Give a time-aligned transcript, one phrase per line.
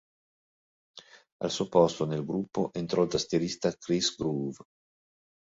[1.43, 4.63] Al suo posto nel gruppo entrò il tastierista Chris Groove.